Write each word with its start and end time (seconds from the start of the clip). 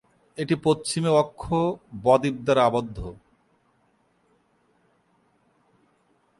এটি 0.37 0.55
পশ্চিমে 0.63 1.11
অক্ষ 1.21 1.43
ব-দ্বীপ 2.03 2.35
দ্বারা 2.45 2.61
আবদ্ধ। 2.65 2.97